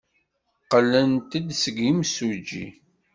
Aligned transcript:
Qqlen-d 0.63 1.31
seg 1.61 1.75
yimsujji. 1.85 2.67